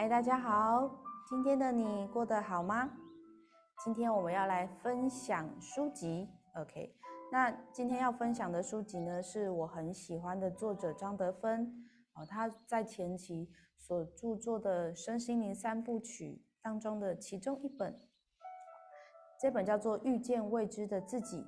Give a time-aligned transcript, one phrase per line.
[0.00, 0.90] 嗨，大家好，
[1.28, 2.90] 今天的你过得好吗？
[3.84, 6.26] 今天我们要来分享书籍
[6.56, 6.96] ，OK？
[7.30, 11.70] 那今天要分享的书籍呢，是我很喜欢的作者张德芬
[12.14, 17.94] 哦，他在前期所著作的身心灵三部曲当中的其中一本，
[19.38, 21.42] 这本叫做《遇见未知的自己》。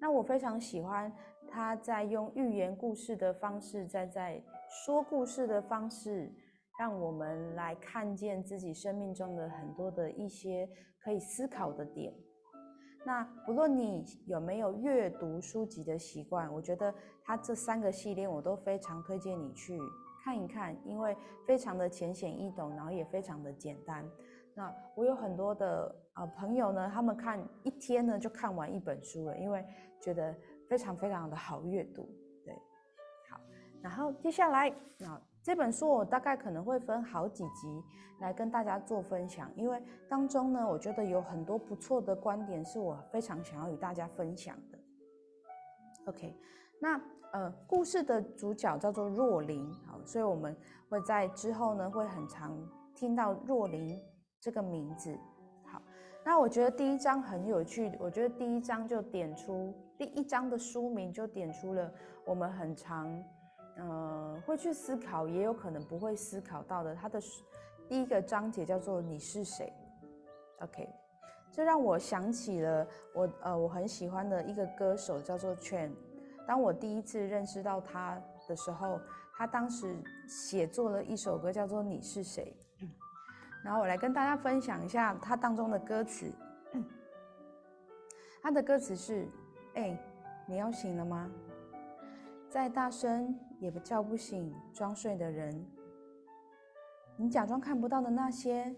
[0.00, 1.14] 那我非常喜欢
[1.46, 6.34] 他在用寓言故事的方式，在在说故事的方式。
[6.76, 12.12] 让我们来看见自己生命中的很多的一些可以思考的点。
[13.06, 16.92] 那不论你有没有阅读书籍的习惯，我觉得
[17.22, 19.78] 它这三个系列我都非常推荐你去
[20.24, 21.16] 看一看，因为
[21.46, 24.04] 非常的浅显易懂，然后也非常的简单。
[24.54, 29.64] 那我有很多的啊朋友呢，他们看一天呢就看完一本书了，因为
[30.00, 30.34] 觉得
[30.68, 32.08] 非常非常的好阅读。
[32.42, 32.54] 对，
[33.30, 33.38] 好，
[33.82, 35.20] 然后接下来那。
[35.44, 37.84] 这本书我大概可能会分好几集
[38.20, 39.78] 来跟大家做分享，因为
[40.08, 44.78] 当中呢，我觉得有很多不错的观点是我非常想要与大家分享的。
[46.06, 46.34] OK，
[46.80, 46.98] 那
[47.34, 50.56] 呃，故事的主角叫做若琳，好，所以我们
[50.88, 52.56] 会在之后呢会很常
[52.94, 54.00] 听到若琳
[54.40, 55.14] 这个名字。
[55.66, 55.82] 好，
[56.24, 61.92] 那我觉得第一章很有趣，我觉得第一章就点出第一章的书名就点出了
[62.24, 63.22] 我们很常。
[63.76, 66.94] 呃，会去思考，也有可能不会思考到的。
[66.94, 67.20] 它的
[67.88, 69.72] 第一个章节叫做“你是谁”。
[70.60, 70.88] OK，
[71.50, 75.90] 这让我想起了我呃我很喜欢的一个歌手，叫做 Chen。
[76.46, 79.00] 当我第一次认识到他的时候，
[79.36, 79.96] 他当时
[80.28, 82.56] 写作了一首歌，叫做“你是谁”。
[83.64, 86.30] 然后我来跟大家分享一下他当中的歌词。
[88.42, 89.26] 他的歌词是
[89.74, 89.98] ：“哎，
[90.46, 91.30] 你要醒了吗？
[92.54, 95.66] 再大声。”也不叫不醒装睡的人。
[97.16, 98.74] 你假装看不到的那些，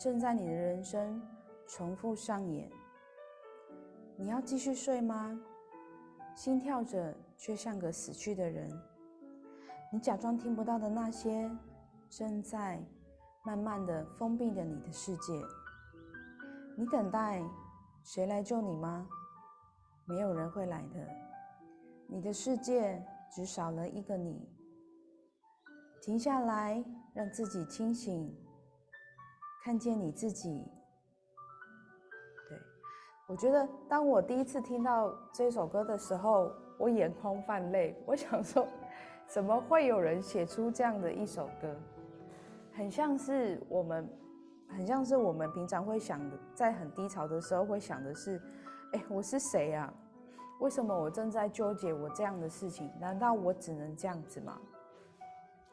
[0.00, 1.20] 正在你的人生
[1.66, 2.70] 重复上演。
[4.16, 5.38] 你要继续睡吗？
[6.34, 8.70] 心跳着却像个死去的人。
[9.92, 11.50] 你假装听不到的那些，
[12.08, 12.82] 正在
[13.44, 15.38] 慢慢的封闭着你的世界。
[16.78, 17.42] 你等待
[18.02, 19.06] 谁来救你吗？
[20.06, 21.23] 没有人会来的。
[22.08, 23.04] 你的世界。
[23.34, 24.48] 只少了一个你，
[26.00, 26.84] 停下来，
[27.14, 28.32] 让自己清醒，
[29.64, 30.64] 看见你自己。
[32.48, 32.56] 对
[33.26, 38.00] 我觉得，当我第一次听到这首歌的时候，我眼眶泛泪。
[38.06, 38.68] 我想说，
[39.26, 41.74] 怎么会有人写出这样的一首歌？
[42.72, 44.08] 很像是我们，
[44.68, 48.40] 很像是我们平常会想的，在很低潮的时候会想的是：
[48.92, 49.92] 哎，我是谁啊？
[50.64, 52.90] 为什么我正在纠结我这样的事情？
[52.98, 54.58] 难道我只能这样子吗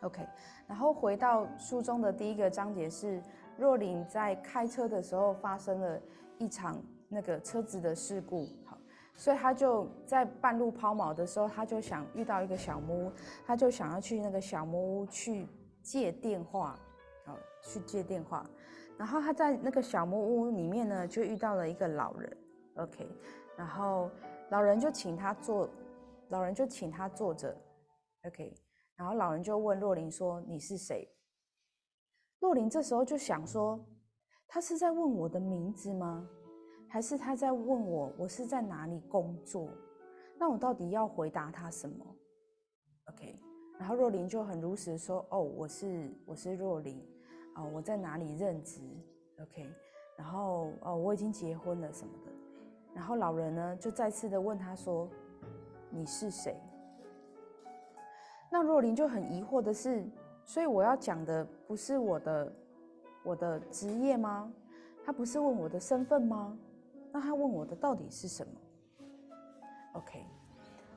[0.00, 0.26] ？OK，
[0.66, 3.22] 然后回到书中的第一个章节是
[3.56, 6.00] 若琳在开车的时候发生了
[6.38, 8.76] 一场那个车子的事故，好，
[9.14, 13.12] 所以他就在半路抛锚的时候，他就想遇到一个小木屋，
[13.46, 15.46] 他就想要去那个小木屋去
[15.82, 16.76] 借电话，
[17.24, 18.44] 好，去借电话，
[18.98, 22.36] 然后他在那个小木屋里面呢，就遇到了一个老人
[22.74, 23.08] ，OK，
[23.56, 24.10] 然后。
[24.50, 25.68] 老人就请他坐，
[26.28, 27.56] 老人就请他坐着
[28.26, 28.54] ，OK。
[28.96, 31.08] 然后老人就问若琳说：“你是谁？”
[32.40, 33.78] 若琳这时候就想说
[34.48, 36.28] ：“他是在问我的名字吗？
[36.88, 39.70] 还是他在问我我是在哪里工作？
[40.36, 42.04] 那我到底要回答他什么
[43.06, 43.38] ？”OK。
[43.78, 47.00] 然后若琳就很如实说：“哦，我是我是若琳，
[47.54, 48.80] 啊，我在哪里任职
[49.40, 49.70] ？OK。
[50.18, 52.32] 然后哦，我已经结婚了什么的。”
[52.94, 55.08] 然后老人呢，就再次的问他说
[55.90, 56.56] ：“你是谁？”
[58.50, 60.04] 那若琳就很疑惑的是
[60.44, 62.52] ：“所以我要讲的不是我的
[63.22, 64.52] 我的职业吗？
[65.04, 66.58] 他不是问我的身份吗？
[67.12, 68.52] 那他问我的到底是什么
[69.94, 70.24] ？”OK，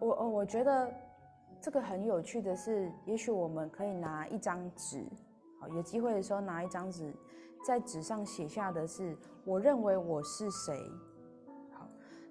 [0.00, 0.92] 我哦，我觉得
[1.60, 5.04] 这个很有趣的是，也许我们可以拿一张纸，
[5.60, 7.12] 好，有机会的时候拿一张纸，
[7.64, 9.16] 在纸上写下的是
[9.46, 10.80] ：“我认为我是谁。”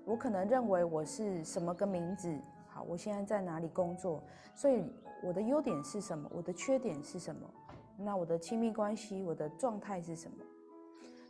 [0.05, 2.31] 我可能认为我是什么个名字？
[2.67, 4.23] 好，我现在在哪里工作？
[4.53, 4.83] 所以
[5.23, 6.29] 我的优点是什么？
[6.31, 7.49] 我的缺点是什么？
[7.97, 10.37] 那我的亲密关系，我的状态是什么？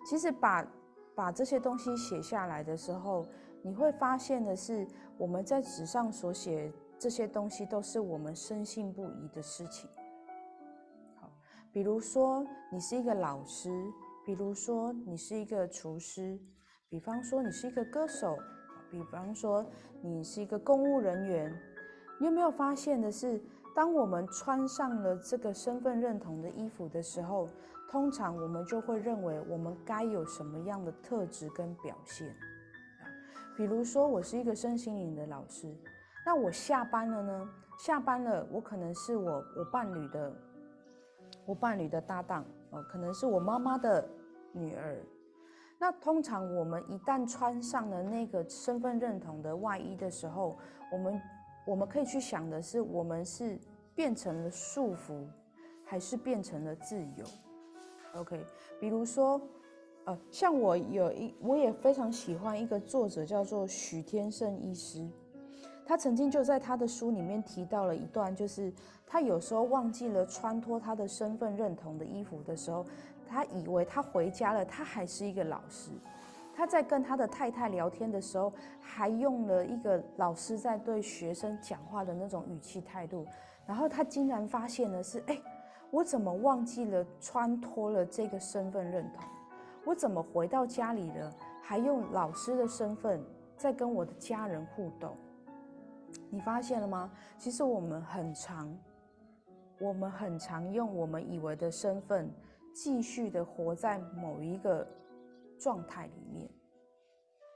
[0.05, 0.67] 其实把
[1.15, 3.25] 把这些东西写下来的时候，
[3.61, 4.85] 你会发现的是，
[5.17, 6.69] 我们在纸上所写
[6.99, 9.89] 这些东西，都是我们深信不疑的事情。
[11.15, 11.31] 好，
[11.71, 13.69] 比如说你是一个老师，
[14.25, 16.37] 比如说你是一个厨师，
[16.89, 18.35] 比方说你是一个歌手。
[18.91, 19.65] 比方说，
[20.01, 21.53] 你是一个公务人员，
[22.19, 23.41] 你有没有发现的是，
[23.75, 27.47] 当我们穿上了这个身份认同的衣服的时候，
[27.89, 32.35] 通常我们就会认为我们该有什么样的特质跟表现。
[33.57, 35.73] 比如说，我是一个身心灵的老师，
[36.25, 37.49] 那我下班了呢？
[37.77, 40.33] 下班了，我可能是我我伴侣的，
[41.45, 44.07] 我伴侣的搭档哦，可能是我妈妈的
[44.53, 44.97] 女儿。
[45.85, 50.57] 那通常我们一旦穿上了那个身份认同的外衣的时候，
[50.91, 51.21] 我们
[51.63, 53.59] 我们可以去想的是，我们是
[53.93, 55.27] 变成了束缚，
[55.83, 57.23] 还是变成了自由
[58.15, 58.43] ？OK，
[58.79, 59.39] 比如说，
[60.05, 65.07] 呃，像我有一，我也非常喜欢一个作者叫做许天胜医师，
[65.85, 68.73] 他曾经就在他的书里面提到了一段，就是
[69.05, 72.83] 他有时候忘记了穿脱他的身份认同的衣服的时候。
[73.27, 75.91] 他以为他回家了，他还是一个老师。
[76.57, 83.25] 他在跟他的太太聊天的时候，还用了一个老师在对学生讲话的那种语气态度。
[83.67, 85.37] 然后他竟然发现的是：哎，
[85.91, 89.25] 我怎么忘记了穿脱了这个身份认同？
[89.83, 91.29] 我怎么回到家里了，
[91.61, 93.21] 还用老师的身份
[93.57, 95.13] 在跟我的家人互动？
[96.29, 97.11] 你发现了吗？
[97.37, 98.73] 其实我们很常，
[99.79, 102.31] 我们很常用我们以为的身份。
[102.75, 104.85] 继续的活在某一个
[105.57, 106.49] 状态里面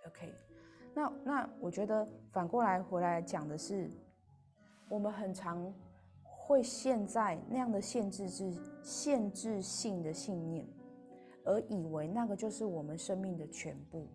[0.07, 0.33] ，OK，
[0.93, 3.91] 那那我觉得反过来回来讲的是，
[4.87, 5.71] 我们很常
[6.23, 10.65] 会陷在那样的限制制限制性的信念，
[11.43, 14.07] 而以为那个就是我们生命的全部。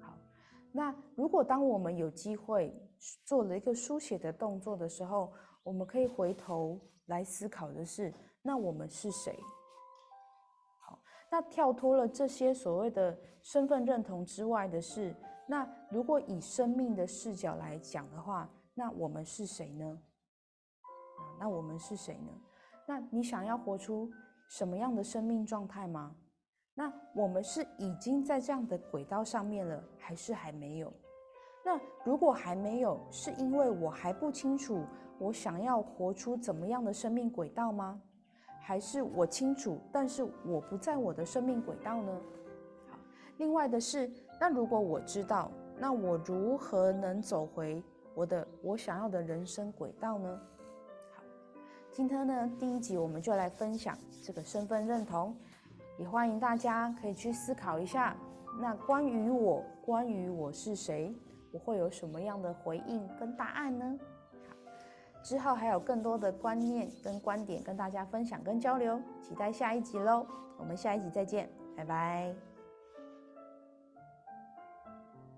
[0.00, 0.16] 好，
[0.70, 2.72] 那如果当我们有机会
[3.24, 5.32] 做了一个书写的动作的时候，
[5.64, 9.36] 我们可以回头来思考的是，那我们是谁？
[11.30, 15.14] 那跳脱了这些所谓的身份认同之外的事，
[15.46, 19.98] 那如果以生命的视角来讲的话，那我们是谁呢？
[21.38, 22.32] 那我们是谁呢？
[22.86, 24.10] 那你想要活出
[24.48, 26.16] 什么样的生命状态吗？
[26.74, 30.92] 那我们是已经在这样的轨道上面了，还是还没有？
[31.64, 34.84] 那如果还没有，是因为我还不清楚
[35.18, 38.00] 我想要活出怎么样的生命轨道吗？
[38.68, 42.20] 还是我清楚，但是我不在我的生命轨道呢？
[42.90, 42.98] 好，
[43.38, 47.82] 另外的是，那如果我知道，那我如何能走回
[48.14, 50.38] 我的我想要的人生轨道呢？
[51.16, 51.22] 好，
[51.90, 55.34] 今天呢第一集我们就来分享这个身份认同，
[55.96, 58.14] 也欢迎大家可以去思考一下，
[58.60, 61.14] 那关于我，关于我是谁，
[61.52, 63.98] 我会有什么样的回应跟答案呢？
[65.22, 70.26] 之后还有更多的观念跟观点跟大家分享跟交流，期待下一集喽！
[70.58, 72.47] 我们下一集再见，拜拜。